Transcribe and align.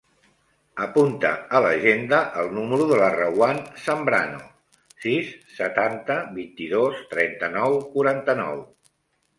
Apunta 0.85 1.29
a 1.57 1.59
l'agenda 1.65 2.21
el 2.43 2.49
número 2.55 2.87
de 2.93 2.97
la 3.01 3.09
Rawan 3.17 3.61
Zambrano: 3.83 4.41
sis, 5.05 5.31
setanta, 5.61 6.19
vint-i-dos, 6.41 7.07
trenta-nou, 7.15 7.81
quaranta-nou. 7.95 8.69